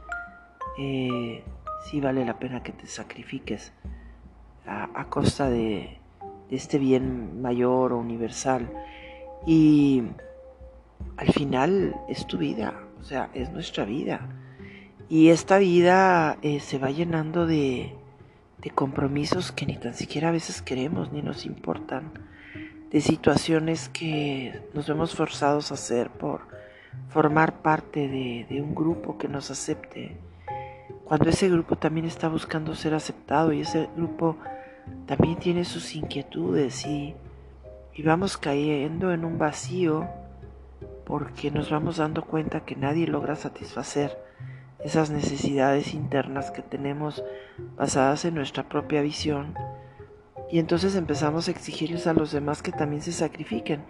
eh, 0.79 1.43
si 1.85 2.01
vale 2.01 2.25
la 2.25 2.39
pena 2.39 2.63
que 2.63 2.73
te 2.73 2.87
sacrifiques 2.87 3.73
a, 4.67 5.05
costa 5.09 5.49
de, 5.49 5.99
este 6.51 6.79
bien 6.79 7.41
mayor 7.41 7.93
o 7.93 7.99
universal. 7.99 8.71
Y 9.47 10.03
al 11.17 11.29
final 11.33 11.95
es 12.09 12.27
tu 12.27 12.39
vida, 12.39 12.83
o 13.01 13.05
sea, 13.05 13.31
es 13.35 13.53
nuestra 13.53 13.85
vida. 13.85 14.29
Y 15.09 15.29
esta 15.29 15.59
vida 15.59 16.39
eh, 16.43 16.59
se 16.59 16.79
va 16.79 16.91
llenando 16.91 17.47
de, 17.47 17.95
de 18.59 18.71
compromisos 18.71 19.53
que 19.53 19.67
ni 19.67 19.77
tan 19.77 19.95
siquiera 19.95 20.31
a 20.31 20.33
veces 20.33 20.63
queremos 20.63 21.13
ni 21.13 21.23
nos 21.23 21.47
importan, 21.47 22.13
de 22.91 23.01
situaciones 23.01 23.89
que 23.89 24.63
nos 24.75 24.89
vemos 24.89 25.15
forzados 25.15 25.71
a 25.71 25.75
hacer 25.75 26.11
por 26.11 26.49
formar 27.09 27.63
parte 27.63 28.09
de, 28.09 28.47
de, 28.49 28.61
un 28.61 28.75
grupo 28.75 29.19
que 29.19 29.29
nos 29.29 29.51
acepte, 29.51 30.17
cuando 31.05 31.31
ese 31.31 31.49
grupo 31.49 31.77
también 31.77 32.07
está 32.07 32.29
buscando 32.29 32.75
ser 32.75 32.95
aceptado 32.95 33.53
y 33.53 33.61
ese 33.61 33.89
grupo 33.97 34.37
también 35.07 35.37
tiene 35.37 35.65
sus 35.65 35.95
inquietudes 35.95 36.85
y, 36.85 37.15
y 37.95 38.03
vamos 38.03 38.37
cayendo 38.37 39.13
en 39.13 39.25
un 39.25 39.39
vacío 39.39 40.07
porque 41.05 41.51
nos 41.51 41.71
vamos 41.71 41.99
dando 41.99 42.23
cuenta 42.23 42.65
que 42.65 42.75
nadie 42.75 43.07
logra 43.07 43.37
satisfacer 43.37 44.19
esas 44.85 45.11
necesidades 45.11 45.95
internas 45.95 46.51
que 46.51 46.63
tenemos 46.63 47.25
basadas 47.77 48.25
en 48.25 48.35
nuestra 48.35 48.69
propia 48.69 49.03
visión. 49.03 49.55
Y 50.51 50.59
entonces 50.59 50.95
empezamos 50.95 51.49
a 51.49 51.51
exigirles 51.51 52.07
a 52.07 52.13
los 52.13 52.33
demás 52.33 52.63
que 52.63 52.73
también 52.73 53.03
se 53.03 53.13
sacrifiquen. 53.13 53.85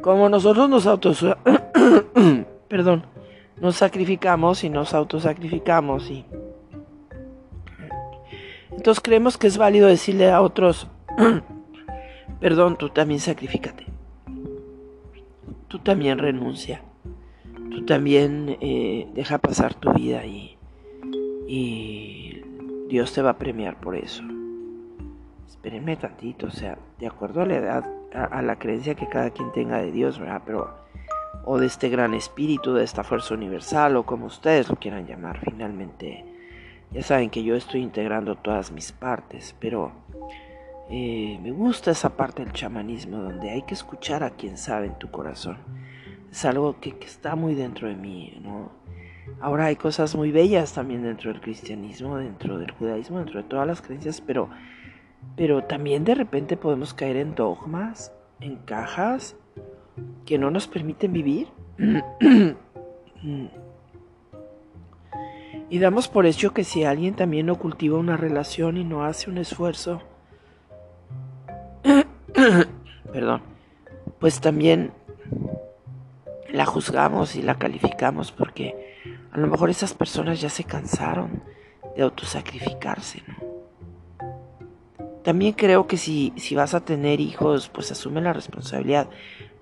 Como 0.00 0.28
nosotros 0.28 0.68
nos 0.68 0.86
autos... 0.86 1.24
Perdón. 2.68 3.04
Nos 3.60 3.76
sacrificamos 3.76 4.64
y 4.64 4.70
nos 4.70 4.94
autosacrificamos 4.94 6.10
y... 6.10 6.24
Entonces 8.70 9.02
creemos 9.02 9.36
que 9.36 9.46
es 9.46 9.58
válido 9.58 9.88
decirle 9.88 10.30
a 10.30 10.40
otros... 10.40 10.86
Perdón, 12.40 12.76
tú 12.78 12.88
también 12.88 13.20
sacrificate. 13.20 13.86
Tú 15.68 15.78
también 15.80 16.18
renuncia 16.18 16.82
tú 17.70 17.86
también 17.86 18.58
eh, 18.60 19.08
deja 19.14 19.38
pasar 19.38 19.74
tu 19.74 19.92
vida 19.92 20.26
y, 20.26 20.58
y 21.46 22.42
Dios 22.88 23.12
te 23.14 23.22
va 23.22 23.30
a 23.30 23.38
premiar 23.38 23.80
por 23.80 23.96
eso. 23.96 24.22
Espérenme 25.48 25.96
tantito, 25.96 26.46
o 26.46 26.50
sea, 26.50 26.78
de 26.98 27.06
acuerdo 27.06 27.42
a 27.42 27.46
la 27.46 27.56
edad, 27.56 27.90
a, 28.12 28.42
la 28.42 28.58
creencia 28.58 28.94
que 28.94 29.08
cada 29.08 29.30
quien 29.30 29.52
tenga 29.52 29.78
de 29.78 29.92
Dios, 29.92 30.18
¿verdad? 30.18 30.42
Pero, 30.44 30.74
o 31.44 31.58
de 31.58 31.66
este 31.66 31.88
gran 31.88 32.14
espíritu, 32.14 32.74
de 32.74 32.84
esta 32.84 33.04
fuerza 33.04 33.34
universal, 33.34 33.96
o 33.96 34.04
como 34.04 34.26
ustedes 34.26 34.68
lo 34.68 34.76
quieran 34.76 35.06
llamar, 35.06 35.40
finalmente. 35.40 36.24
Ya 36.92 37.02
saben 37.02 37.30
que 37.30 37.44
yo 37.44 37.54
estoy 37.54 37.82
integrando 37.82 38.36
todas 38.36 38.72
mis 38.72 38.90
partes, 38.90 39.54
pero 39.60 39.92
eh, 40.90 41.38
me 41.40 41.52
gusta 41.52 41.92
esa 41.92 42.16
parte 42.16 42.44
del 42.44 42.52
chamanismo 42.52 43.18
donde 43.18 43.50
hay 43.50 43.62
que 43.62 43.74
escuchar 43.74 44.24
a 44.24 44.30
quien 44.30 44.58
sabe 44.58 44.86
en 44.86 44.98
tu 44.98 45.10
corazón 45.10 45.58
es 46.30 46.44
algo 46.44 46.78
que, 46.80 46.96
está 47.00 47.34
muy 47.34 47.54
dentro 47.54 47.88
de 47.88 47.94
mí. 47.94 48.40
Ahora 49.40 49.66
hay 49.66 49.76
cosas 49.76 50.14
muy 50.14 50.30
bellas 50.30 50.72
también 50.72 51.02
dentro 51.02 51.32
del 51.32 51.40
cristianismo, 51.40 52.16
dentro 52.18 52.58
del 52.58 52.70
judaísmo, 52.72 53.18
dentro 53.18 53.42
de 53.42 53.48
todas 53.48 53.66
las 53.66 53.82
creencias, 53.82 54.20
pero, 54.20 54.48
pero 55.36 55.64
también 55.64 56.04
de 56.04 56.14
repente 56.14 56.56
podemos 56.56 56.94
caer 56.94 57.16
en 57.16 57.34
dogmas, 57.34 58.12
en 58.40 58.56
cajas 58.56 59.36
que 60.26 60.38
no 60.38 60.50
nos 60.50 60.66
permiten 60.66 61.12
vivir. 61.12 61.48
y 65.70 65.78
damos 65.78 66.08
por 66.08 66.26
hecho 66.26 66.52
que 66.52 66.64
si 66.64 66.84
alguien 66.84 67.14
también 67.14 67.46
no 67.46 67.56
cultiva 67.56 67.98
una 67.98 68.16
relación 68.16 68.76
y 68.76 68.84
no 68.84 69.04
hace 69.04 69.30
un 69.30 69.38
esfuerzo, 69.38 70.02
perdón, 73.12 73.42
pues 74.18 74.40
también 74.40 74.92
la 76.52 76.66
juzgamos 76.66 77.36
y 77.36 77.42
la 77.42 77.56
calificamos 77.58 78.32
porque 78.32 78.96
a 79.32 79.38
lo 79.38 79.46
mejor 79.46 79.70
esas 79.70 79.94
personas 79.94 80.40
ya 80.40 80.48
se 80.48 80.64
cansaron 80.64 81.42
de 81.96 82.02
autosacrificarse, 82.02 83.22
¿no? 83.26 83.49
También 85.22 85.52
creo 85.52 85.86
que 85.86 85.96
si, 85.96 86.32
si 86.36 86.54
vas 86.54 86.74
a 86.74 86.80
tener 86.80 87.20
hijos, 87.20 87.68
pues 87.68 87.92
asume 87.92 88.20
la 88.20 88.32
responsabilidad. 88.32 89.08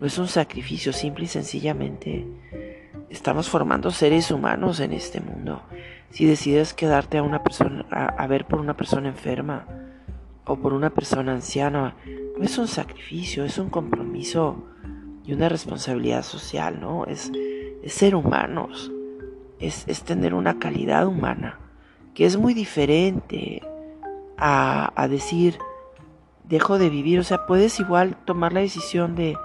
No 0.01 0.07
es 0.07 0.19
un 0.19 0.29
sacrificio, 0.29 0.93
simple 0.93 1.25
y 1.25 1.29
sencillamente 1.29 2.27
estamos 3.11 3.49
formando 3.49 3.91
seres 3.91 4.31
humanos 4.31 4.81
en 4.81 4.93
este 4.93 5.21
mundo. 5.21 5.63
Si 6.11 6.25
decides 6.25 6.75
quedarte 6.75 7.19
a 7.19 7.23
una 7.23 7.43
persona, 7.43 7.85
a 7.91 8.27
ver 8.27 8.47
por 8.47 8.61
una 8.61 8.77
persona 8.77 9.09
enferma 9.09 9.67
o 10.45 10.57
por 10.57 10.73
una 10.73 10.91
persona 10.91 11.33
anciana, 11.33 11.97
no 12.39 12.45
es 12.45 12.57
un 12.57 12.69
sacrificio, 12.69 13.45
es 13.45 13.59
un 13.59 13.69
compromiso 13.69 14.65
y 15.25 15.33
una 15.35 15.49
responsabilidad 15.49 16.23
social, 16.23 16.81
¿no? 16.81 17.05
Es, 17.05 17.31
ser 17.87 18.15
humanos, 18.15 18.91
es, 19.61 19.85
tener 20.03 20.35
una 20.35 20.59
calidad 20.59 21.07
humana, 21.07 21.59
que 22.15 22.25
es 22.25 22.37
muy 22.37 22.55
diferente 22.55 23.63
a, 24.39 25.09
decir, 25.09 25.59
dejo 26.45 26.79
de 26.79 26.91
vivir. 26.91 27.19
O 27.19 27.25
sea, 27.25 27.47
puedes 27.47 27.81
igual 27.81 28.17
tomar 28.25 28.53
la 28.53 28.61
decisión 28.61 29.15
de, 29.15 29.37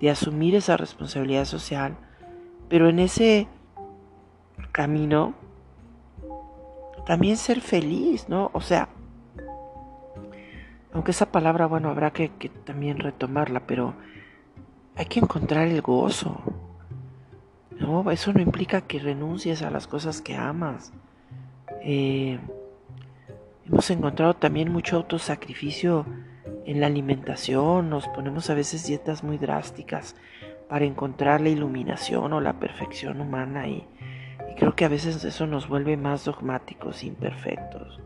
de 0.00 0.10
asumir 0.10 0.54
esa 0.54 0.76
responsabilidad 0.76 1.44
social, 1.44 1.96
pero 2.68 2.88
en 2.88 2.98
ese 2.98 3.48
camino 4.72 5.34
también 7.06 7.36
ser 7.36 7.60
feliz, 7.60 8.28
¿no? 8.28 8.50
O 8.52 8.60
sea, 8.60 8.88
aunque 10.92 11.12
esa 11.12 11.30
palabra, 11.30 11.66
bueno, 11.66 11.90
habrá 11.90 12.10
que, 12.10 12.30
también 12.64 12.98
retomarla, 12.98 13.60
pero 13.60 13.94
hay 14.96 15.04
que 15.06 15.20
encontrar 15.20 15.68
el 15.68 15.82
gozo. 15.82 16.40
No, 17.78 18.10
eso 18.10 18.32
no 18.32 18.40
implica 18.40 18.80
que 18.80 18.98
renuncies 18.98 19.62
a 19.62 19.70
las 19.70 19.86
cosas 19.86 20.22
que 20.22 20.34
amas. 20.34 20.92
Eh, 21.82 22.40
hemos 23.68 23.90
encontrado 23.90 24.34
también 24.34 24.70
mucho 24.70 24.96
autosacrificio 24.96 26.06
en 26.64 26.80
la 26.80 26.86
alimentación, 26.86 27.90
nos 27.90 28.08
ponemos 28.08 28.50
a 28.50 28.54
veces 28.54 28.86
dietas 28.86 29.22
muy 29.22 29.38
drásticas 29.38 30.16
para 30.68 30.84
encontrar 30.84 31.40
la 31.40 31.48
iluminación 31.48 32.32
o 32.32 32.40
la 32.40 32.54
perfección 32.54 33.20
humana 33.20 33.68
y, 33.68 33.86
creo 34.56 34.74
que 34.74 34.84
a 34.84 34.88
veces 34.88 35.22
eso 35.24 35.46
nos 35.46 35.68
vuelve 35.68 35.96
más 35.96 36.24
dogmáticos, 36.24 37.04
imperfectos. 37.04 38.00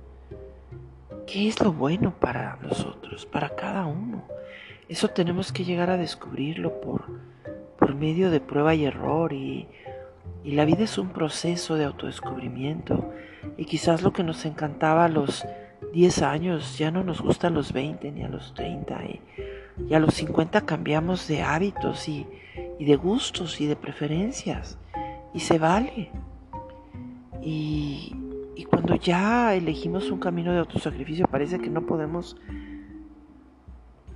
¿Qué 1.26 1.48
es 1.48 1.60
lo 1.60 1.72
bueno 1.72 2.12
para 2.18 2.56
nosotros, 2.56 3.24
para 3.24 3.50
cada 3.54 3.86
uno? 3.86 4.24
Eso 4.88 5.08
tenemos 5.08 5.52
que 5.52 5.64
llegar 5.64 5.90
a 5.90 5.96
descubrirlo 5.96 6.80
por, 6.80 7.04
por 7.78 7.94
medio 7.94 8.30
de 8.30 8.40
prueba 8.40 8.74
y 8.74 8.84
error 8.84 9.32
y, 9.32 9.68
y 10.44 10.52
la 10.52 10.64
vida 10.64 10.84
es 10.84 10.98
un 10.98 11.10
proceso 11.10 11.74
de 11.76 11.84
autodescubrimiento 11.84 13.12
y 13.56 13.64
quizás 13.64 14.02
lo 14.02 14.12
que 14.12 14.22
nos 14.22 14.44
encantaba 14.44 15.04
a 15.04 15.08
los 15.08 15.44
10 15.92 16.22
años 16.22 16.78
ya 16.78 16.90
no 16.90 17.04
nos 17.04 17.20
gusta 17.20 17.48
a 17.48 17.50
los 17.50 17.72
20 17.72 18.12
ni 18.12 18.22
a 18.22 18.28
los 18.28 18.54
30 18.54 19.04
y, 19.04 19.20
y 19.88 19.94
a 19.94 20.00
los 20.00 20.14
50 20.14 20.62
cambiamos 20.62 21.26
de 21.28 21.42
hábitos 21.42 22.08
y, 22.08 22.26
y 22.78 22.84
de 22.84 22.96
gustos 22.96 23.60
y 23.60 23.66
de 23.66 23.76
preferencias 23.76 24.78
y 25.34 25.40
se 25.40 25.58
vale. 25.58 26.10
Y, 27.42 28.14
y 28.56 28.64
cuando 28.64 28.96
ya 28.96 29.54
elegimos 29.54 30.10
un 30.10 30.18
camino 30.18 30.52
de 30.52 30.58
autosacrificio 30.58 31.26
parece 31.26 31.58
que 31.58 31.70
no 31.70 31.86
podemos, 31.86 32.36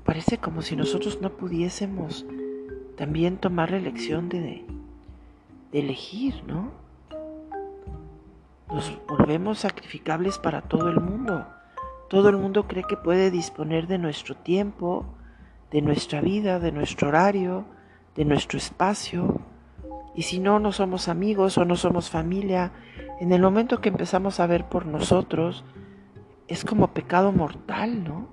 parece 0.05 0.39
como 0.39 0.63
si 0.63 0.77
nosotros 0.77 1.21
no 1.21 1.31
pudiésemos 1.37 2.27
también 2.97 3.39
tomar 3.39 3.71
la 3.71 3.79
elección 3.79 4.29
de, 4.29 4.65
de 5.75 5.81
elegir, 5.81 6.45
¿no? 6.47 6.71
Nos 8.69 8.97
volvemos 9.09 9.59
sacrificables 9.59 10.39
para 10.39 10.63
todo 10.63 10.89
el 10.89 11.01
mundo. 11.01 11.49
Todo 12.09 12.29
el 12.29 12.37
mundo 12.37 12.69
cree 12.69 12.85
que 12.85 12.97
puede 12.97 13.33
disponer 13.33 13.89
de 13.89 13.99
nuestro 13.99 14.37
tiempo, 14.37 15.05
de 15.73 15.83
nuestra 15.83 16.21
vida, 16.21 16.61
de 16.61 16.71
nuestro 16.71 17.09
horario, 17.09 17.65
de 18.15 18.25
nuestro 18.25 18.57
espacio. 18.57 19.41
Y 20.15 20.23
si 20.23 20.39
no, 20.39 20.61
no 20.61 20.71
somos 20.71 21.09
amigos 21.09 21.59
o 21.59 21.65
no 21.65 21.75
somos 21.75 22.09
familia 22.09 22.71
en 23.19 23.33
el 23.33 23.43
momento 23.43 23.81
que 23.81 23.89
empezamos 23.89 24.39
a 24.39 24.47
ver 24.47 24.69
por 24.69 24.87
nosotros, 24.87 25.65
es 26.47 26.65
como 26.65 26.95
pecado 26.95 27.33
mortal, 27.33 28.05
¿no? 28.05 28.29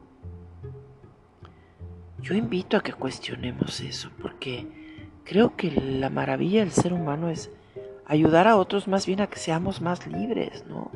Yo 2.20 2.36
invito 2.36 2.78
a 2.78 2.84
que 2.84 2.94
cuestionemos 2.94 3.82
eso, 3.82 4.12
porque 4.22 4.81
creo 5.24 5.56
que 5.56 5.72
la 5.72 6.10
maravilla 6.10 6.62
del 6.62 6.72
ser 6.72 6.94
humano 6.94 7.30
es 7.30 7.52
ayudar 8.06 8.48
a 8.48 8.58
otros 8.58 8.88
más 8.88 9.06
bien 9.06 9.22
a 9.22 9.28
que 9.28 9.40
seamos 9.40 9.82
más 9.82 10.08
libres, 10.08 10.66
¿no? 10.68 10.92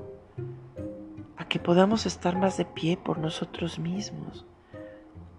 A 1.38 1.48
que 1.48 1.60
podamos 1.60 2.05
estar 2.05 2.38
más 2.38 2.58
de 2.58 2.65
pie 2.65 2.98
por 2.98 3.17
nosotros 3.17 3.79
mismos. 3.79 4.46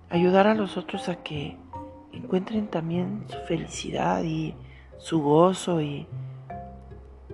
Ayudar 0.09 0.47
a 0.47 0.55
los 0.55 0.77
otros 0.77 1.09
a 1.09 1.17
que 1.17 1.57
encuentren 2.13 2.69
también 2.69 3.25
su 3.29 3.39
felicidad 3.47 4.23
y 4.23 4.55
su 4.99 5.21
gozo 5.21 5.81
y, 5.81 6.07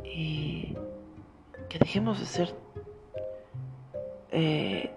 y 0.04 0.76
que 1.68 1.78
dejemos 1.78 2.18
de 2.18 2.26
ser, 2.26 2.54
eh, 4.30 4.90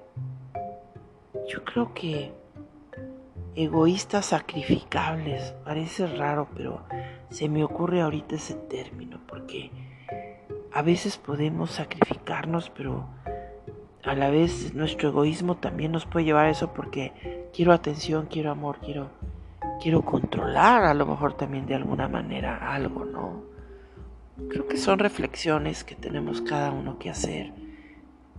yo 1.47 1.63
creo 1.63 1.93
que 1.93 2.31
egoístas 3.55 4.27
sacrificables, 4.27 5.53
parece 5.63 6.07
raro, 6.07 6.47
pero 6.55 6.83
se 7.29 7.49
me 7.49 7.63
ocurre 7.63 8.01
ahorita 8.01 8.35
ese 8.35 8.55
término, 8.55 9.19
porque 9.27 9.71
a 10.73 10.81
veces 10.81 11.17
podemos 11.17 11.71
sacrificarnos, 11.71 12.69
pero 12.69 13.07
a 14.03 14.13
la 14.13 14.29
vez 14.29 14.73
nuestro 14.73 15.09
egoísmo 15.09 15.55
también 15.55 15.91
nos 15.91 16.05
puede 16.05 16.25
llevar 16.25 16.47
a 16.47 16.49
eso 16.51 16.73
porque 16.73 17.49
quiero 17.53 17.73
atención, 17.73 18.27
quiero 18.29 18.51
amor, 18.51 18.77
quiero 18.83 19.09
quiero 19.81 20.03
controlar 20.03 20.83
a 20.85 20.93
lo 20.93 21.05
mejor 21.05 21.33
también 21.33 21.65
de 21.65 21.75
alguna 21.75 22.07
manera 22.07 22.73
algo, 22.73 23.05
¿no? 23.05 23.43
Creo 24.49 24.67
que 24.67 24.77
son 24.77 24.99
reflexiones 24.99 25.83
que 25.83 25.95
tenemos 25.95 26.41
cada 26.41 26.71
uno 26.71 26.99
que 26.99 27.09
hacer, 27.09 27.53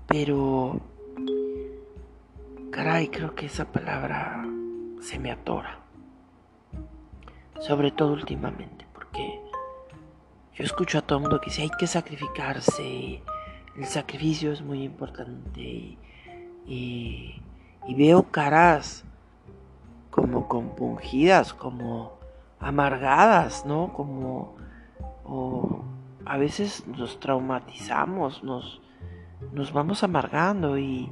pero 0.07 0.81
caray, 2.71 3.09
creo 3.09 3.35
que 3.35 3.47
esa 3.47 3.73
palabra 3.73 4.45
se 5.01 5.19
me 5.19 5.31
atora. 5.31 5.81
Sobre 7.61 7.91
todo 7.91 8.13
últimamente, 8.13 8.87
porque 8.93 9.41
yo 10.55 10.65
escucho 10.65 10.99
a 10.99 11.03
todo 11.03 11.21
mundo 11.21 11.41
que 11.41 11.51
dice 11.51 11.63
hay 11.63 11.71
que 11.79 11.87
sacrificarse, 11.87 13.23
el 13.77 13.85
sacrificio 13.87 14.53
es 14.53 14.63
muy 14.63 14.83
importante 14.83 15.97
y, 16.67 17.43
veo 17.97 18.25
caras 18.25 19.05
como 20.11 20.49
compungidas, 20.49 21.55
como 21.55 22.19
amargadas, 22.59 23.65
¿no? 23.65 23.93
Como 23.93 24.57
o 25.25 25.83
a 26.25 26.37
veces 26.37 26.87
nos 26.87 27.21
traumatizamos, 27.21 28.43
nos, 28.43 28.81
vamos 29.73 30.03
amargando 30.03 30.79
y 30.79 31.11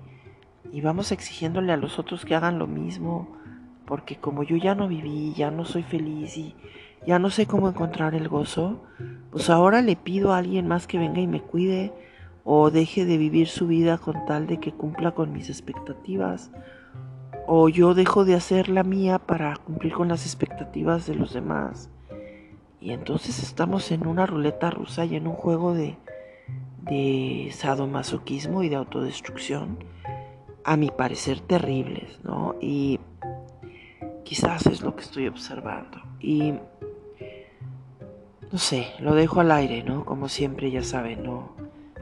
vamos 0.83 1.12
exigiéndole 1.12 1.73
a 1.73 1.77
los 1.77 1.99
otros 1.99 2.25
que 2.25 2.35
hagan 2.35 2.59
lo 2.59 2.66
mismo, 2.66 3.44
porque 3.87 4.16
como 4.16 4.42
yo 4.42 4.57
ya 4.57 4.75
no 4.75 4.88
viví, 4.88 5.35
ya 5.35 5.51
no 5.51 5.64
soy 5.64 5.83
feliz 5.83 6.37
y 6.37 6.55
ya 7.07 7.18
no 7.18 7.31
sé 7.31 7.47
cómo 7.47 7.68
encontrar 7.68 8.14
el 8.14 8.29
gozo, 8.29 8.83
pues 9.31 9.51
ahora 9.51 9.83
le 9.83 9.97
pido 9.97 10.33
a 10.33 10.38
alguien 10.38 10.66
más 10.66 10.87
que 10.87 10.99
venga 10.99 11.20
y 11.20 11.27
me 11.27 11.42
cuide 11.42 11.92
o 12.44 12.70
deje 12.70 13.05
de 13.05 13.18
vivir 13.18 13.49
su 13.49 13.66
vida 13.66 13.99
con 13.99 14.25
tal 14.27 14.47
de 14.47 14.59
que 14.59 14.73
cumpla 14.73 15.12
con 15.12 15.33
mis 15.33 15.49
expectativas 15.49 16.51
o 17.47 17.68
yo 17.68 17.94
dejo 17.94 18.25
de 18.25 18.35
hacer 18.35 18.68
la 18.68 18.83
mía 18.83 19.18
para 19.18 19.57
cumplir 19.57 19.92
con 19.92 20.09
las 20.09 20.25
expectativas 20.25 21.07
de 21.07 21.14
los 21.14 21.33
demás. 21.35 21.90
Y 22.81 22.92
entonces 22.92 23.42
estamos 23.42 23.90
en 23.92 24.07
una 24.07 24.27
ruleta 24.27 24.70
rusa 24.70 25.05
y 25.05 25.16
en 25.16 25.27
un 25.27 25.35
juego 25.35 25.75
de, 25.75 25.97
de 26.83 27.51
sadomasoquismo 27.53 28.62
y 28.62 28.68
de 28.68 28.77
autodestrucción, 28.77 29.79
a 30.64 30.77
mi 30.77 30.90
parecer 30.90 31.40
terribles, 31.40 32.20
¿no? 32.25 32.57
Y 32.61 33.01
quizás 34.25 34.67
es 34.67 34.83
lo 34.83 34.97
que 34.97 35.03
estoy 35.03 35.29
observando. 35.29 36.03
Y 36.21 36.55
no 38.51 38.59
sé, 38.59 38.89
lo 39.01 39.15
dejo 39.15 39.41
al 39.41 39.53
aire, 39.53 39.83
¿no? 39.83 40.05
Como 40.05 40.29
siempre, 40.29 40.71
ya 40.71 40.83
saben, 40.83 41.23
no 41.23 41.53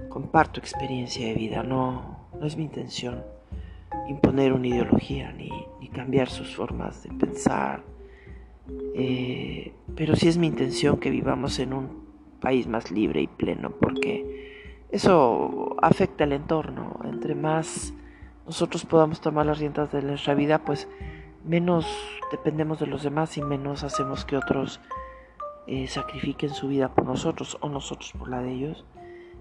comparto 0.08 0.60
experiencia 0.60 1.26
de 1.26 1.34
vida, 1.34 1.62
no, 1.62 2.28
no 2.38 2.46
es 2.46 2.56
mi 2.56 2.64
intención 2.64 3.22
imponer 4.08 4.52
una 4.52 4.66
ideología 4.66 5.32
ni, 5.32 5.50
cambiar 5.92 6.30
sus 6.30 6.56
formas 6.56 7.02
de 7.02 7.10
pensar 7.10 7.82
eh, 8.94 9.72
pero 9.94 10.16
sí 10.16 10.28
es 10.28 10.38
mi 10.38 10.46
intención 10.46 10.98
que 10.98 11.10
vivamos 11.10 11.58
en 11.58 11.72
un 11.72 12.02
país 12.40 12.66
más 12.66 12.90
libre 12.90 13.22
y 13.22 13.26
pleno, 13.26 13.70
porque 13.70 14.84
eso 14.90 15.76
afecta 15.80 16.24
al 16.24 16.32
entorno. 16.32 17.00
Entre 17.04 17.34
más 17.34 17.94
nosotros 18.46 18.84
podamos 18.84 19.20
tomar 19.20 19.46
las 19.46 19.58
riendas 19.58 19.92
de 19.92 20.02
nuestra 20.02 20.34
vida, 20.34 20.58
pues 20.64 20.88
menos 21.44 21.86
dependemos 22.30 22.80
de 22.80 22.86
los 22.86 23.02
demás 23.02 23.36
y 23.36 23.42
menos 23.42 23.84
hacemos 23.84 24.24
que 24.24 24.36
otros 24.36 24.80
eh, 25.66 25.86
sacrifiquen 25.86 26.50
su 26.50 26.68
vida 26.68 26.88
por 26.88 27.04
nosotros 27.04 27.58
o 27.60 27.68
nosotros 27.68 28.12
por 28.18 28.28
la 28.28 28.42
de 28.42 28.52
ellos 28.52 28.84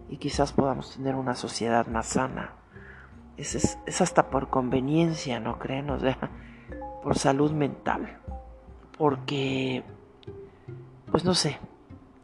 y 0.10 0.18
quizás 0.18 0.54
podamos 0.54 0.96
tener 0.96 1.16
una 1.16 1.36
sociedad 1.36 1.88
más 1.88 2.08
sana. 2.08 2.54
Es, 3.38 3.56
es, 3.56 4.02
hasta 4.02 4.30
por 4.30 4.50
conveniencia, 4.50 5.40
¿no 5.40 5.58
creen? 5.58 5.90
O 5.90 6.00
sea, 6.00 6.18
por 7.02 7.18
salud 7.18 7.52
mental 7.52 8.20
porque, 9.02 9.84
pues 11.10 11.26
no 11.26 11.34
sé, 11.34 11.58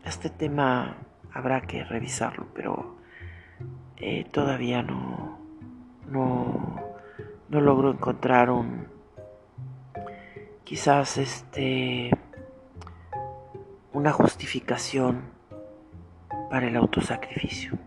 este 0.06 0.30
tema 0.30 0.98
habrá 1.34 1.62
que 1.62 1.84
revisarlo, 1.84 2.46
pero 2.54 2.98
eh, 3.96 4.26
todavía 4.32 4.84
no, 4.84 5.40
no, 6.08 6.80
no 7.50 7.62
logro 7.62 7.90
encontrar 7.90 8.52
un, 8.52 8.86
quizás 10.67 11.17
este, 11.17 12.12
una 13.93 14.12
justificación 14.12 15.21
para 16.49 16.67
el 16.67 16.75
autosacrificio, 16.75 17.77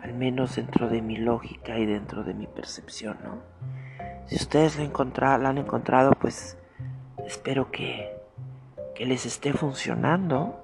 al 0.00 0.14
menos 0.14 0.56
dentro 0.56 0.88
de 0.88 1.02
mi 1.02 1.18
lógica 1.18 1.78
y 1.78 1.84
dentro 1.84 2.24
de 2.24 2.32
mi 2.32 2.46
percepción, 2.46 3.18
¿no? 3.22 3.42
Si 4.28 4.36
ustedes 4.36 4.78
la 4.78 5.48
han 5.50 5.58
encontrado, 5.58 6.12
pues 6.12 6.56
espero 7.26 7.70
que, 7.70 8.16
que 8.94 9.04
les 9.04 9.26
esté 9.26 9.52
funcionando. 9.52 10.58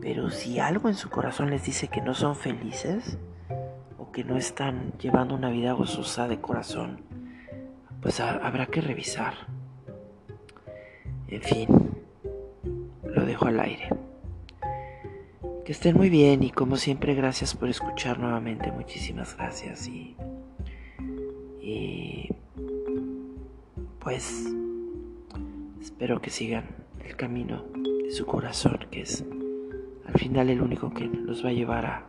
Pero 0.00 0.30
si 0.30 0.60
algo 0.60 0.88
en 0.88 0.94
su 0.94 1.10
corazón 1.10 1.50
les 1.50 1.64
dice 1.64 1.88
que 1.88 2.00
no 2.00 2.14
son 2.14 2.36
felices 2.36 3.18
o 3.98 4.12
que 4.12 4.22
no 4.22 4.36
están 4.36 4.92
llevando 5.00 5.34
una 5.34 5.50
vida 5.50 5.72
gozosa 5.72 6.28
de 6.28 6.40
corazón, 6.40 7.02
pues 8.00 8.20
habrá 8.20 8.66
que 8.66 8.80
revisar. 8.80 9.57
En 11.28 11.42
fin, 11.42 11.68
lo 13.04 13.26
dejo 13.26 13.46
al 13.46 13.60
aire. 13.60 13.88
Que 15.64 15.72
estén 15.72 15.96
muy 15.96 16.08
bien 16.08 16.42
y 16.42 16.50
como 16.50 16.76
siempre 16.76 17.14
gracias 17.14 17.54
por 17.54 17.68
escuchar 17.68 18.18
nuevamente. 18.18 18.72
Muchísimas 18.72 19.36
gracias 19.36 19.86
y, 19.88 20.16
y 21.60 22.30
pues 24.00 24.46
espero 25.82 26.22
que 26.22 26.30
sigan 26.30 26.64
el 27.04 27.14
camino 27.16 27.64
de 28.02 28.10
su 28.10 28.24
corazón 28.24 28.78
que 28.90 29.02
es 29.02 29.24
al 30.06 30.14
final 30.14 30.48
el 30.48 30.62
único 30.62 30.90
que 30.94 31.04
los 31.04 31.44
va 31.44 31.50
a 31.50 31.52
llevar 31.52 31.84
a, 31.84 32.06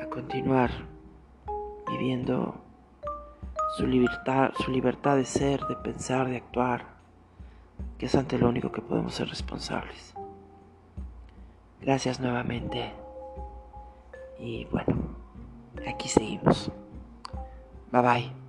a 0.00 0.06
continuar 0.06 0.70
viviendo 1.86 2.64
su 3.76 3.86
libertad, 3.86 4.52
su 4.56 4.70
libertad 4.70 5.16
de 5.16 5.24
ser, 5.24 5.60
de 5.66 5.76
pensar, 5.76 6.28
de 6.28 6.38
actuar, 6.38 6.93
que 7.98 8.06
es 8.06 8.14
ante 8.14 8.38
lo 8.38 8.48
único 8.48 8.72
que 8.72 8.80
podemos 8.80 9.14
ser 9.14 9.28
responsables. 9.28 10.14
Gracias 11.80 12.20
nuevamente. 12.20 12.92
Y 14.38 14.64
bueno, 14.66 15.16
aquí 15.86 16.08
seguimos. 16.08 16.70
Bye 17.92 18.02
bye. 18.02 18.43